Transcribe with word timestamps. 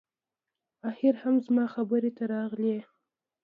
اخیر 0.89 1.13
هم 1.23 1.35
زما 1.45 1.65
خبرې 1.75 2.11
ته 2.17 2.23
راغلې 2.33 2.77